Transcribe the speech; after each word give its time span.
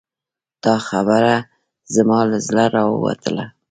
د 0.03 0.03
تا 0.63 0.75
خبره 0.87 1.35
زما 1.95 2.19
له 2.29 2.37
زړه 2.47 2.65
راووتله 2.75 3.45